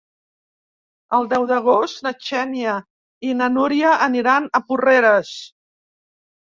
El 1.17 1.29
deu 1.33 1.45
d'agost 1.51 2.01
na 2.07 2.13
Xènia 2.29 2.73
i 3.33 3.37
na 3.43 3.53
Núria 3.59 3.95
aniran 4.09 4.53
a 4.63 4.67
Porreres. 4.73 5.41